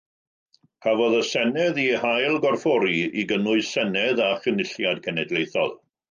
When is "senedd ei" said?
1.31-1.99